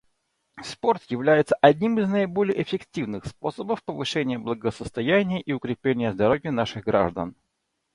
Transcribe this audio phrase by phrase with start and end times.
[0.63, 7.35] Спорт является одним из наиболее эффективных способов повышения благосостояния и укрепления здоровья наших граждан.